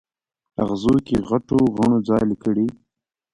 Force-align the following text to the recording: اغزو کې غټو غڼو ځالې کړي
اغزو 0.61 0.95
کې 1.07 1.15
غټو 1.29 1.57
غڼو 1.75 1.97
ځالې 2.07 2.35
کړي 2.43 2.67